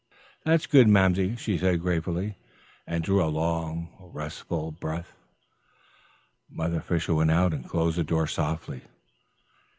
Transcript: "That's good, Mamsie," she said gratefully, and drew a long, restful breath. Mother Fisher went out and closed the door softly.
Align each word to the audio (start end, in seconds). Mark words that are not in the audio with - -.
"That's 0.43 0.65
good, 0.65 0.87
Mamsie," 0.87 1.35
she 1.35 1.59
said 1.59 1.79
gratefully, 1.81 2.35
and 2.87 3.03
drew 3.03 3.23
a 3.23 3.29
long, 3.29 3.89
restful 3.99 4.71
breath. 4.71 5.13
Mother 6.49 6.81
Fisher 6.81 7.13
went 7.13 7.29
out 7.29 7.53
and 7.53 7.69
closed 7.69 7.99
the 7.99 8.03
door 8.03 8.25
softly. 8.25 8.81